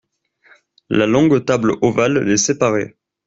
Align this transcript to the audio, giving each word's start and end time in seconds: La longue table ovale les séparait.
La 0.89 1.05
longue 1.05 1.45
table 1.45 1.73
ovale 1.81 2.21
les 2.23 2.37
séparait. 2.37 2.97